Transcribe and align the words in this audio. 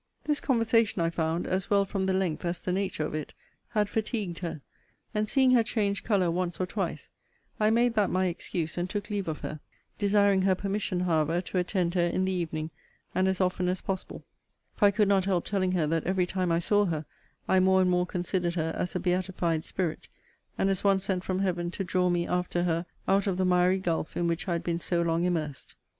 This 0.23 0.39
conversation, 0.39 0.99
I 0.99 1.11
found, 1.11 1.45
as 1.45 1.69
well 1.69 1.85
from 1.85 2.07
the 2.07 2.13
length 2.13 2.43
as 2.43 2.59
the 2.59 2.71
nature 2.71 3.05
of 3.05 3.13
it, 3.13 3.35
had 3.67 3.87
fatigued 3.87 4.39
her; 4.39 4.61
and 5.13 5.29
seeing 5.29 5.51
her 5.51 5.61
change 5.61 6.03
colour 6.03 6.31
once 6.31 6.59
or 6.59 6.65
twice, 6.65 7.11
I 7.59 7.69
made 7.69 7.93
that 7.93 8.09
my 8.09 8.25
excuse, 8.25 8.79
and 8.79 8.89
took 8.89 9.11
leave 9.11 9.27
of 9.27 9.41
her: 9.41 9.59
desiring 9.99 10.41
her 10.41 10.55
permission, 10.55 11.01
however, 11.01 11.39
to 11.41 11.59
attend 11.59 11.93
her 11.93 12.01
in 12.01 12.25
the 12.25 12.31
evening; 12.31 12.71
and 13.13 13.27
as 13.27 13.39
often 13.39 13.67
as 13.67 13.81
possible; 13.81 14.25
for 14.75 14.85
I 14.85 14.89
could 14.89 15.07
not 15.07 15.25
help 15.25 15.45
telling 15.45 15.73
her 15.73 15.85
that, 15.85 16.03
every 16.05 16.25
time 16.25 16.51
I 16.51 16.57
saw 16.57 16.85
her, 16.85 17.05
I 17.47 17.59
more 17.59 17.79
and 17.79 17.91
more 17.91 18.07
considered 18.07 18.55
her 18.55 18.73
as 18.75 18.95
a 18.95 18.99
beatified 18.99 19.65
spirit; 19.65 20.07
and 20.57 20.71
as 20.71 20.83
one 20.83 20.99
sent 20.99 21.23
from 21.23 21.41
Heaven 21.41 21.69
to 21.69 21.83
draw 21.83 22.09
me 22.09 22.25
after 22.25 22.63
her 22.63 22.87
out 23.07 23.27
of 23.27 23.37
the 23.37 23.45
miry 23.45 23.77
gulf 23.77 24.17
in 24.17 24.25
which 24.25 24.47
I 24.47 24.53
had 24.53 24.63
been 24.63 24.79
so 24.79 25.03
long 25.03 25.25
immersed. 25.25 25.75